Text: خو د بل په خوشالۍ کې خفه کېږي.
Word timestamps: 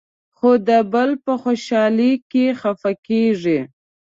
خو 0.35 0.49
د 0.67 0.69
بل 0.93 1.09
په 1.25 1.33
خوشالۍ 1.41 2.13
کې 2.31 2.45
خفه 2.59 2.91
کېږي. 3.07 3.59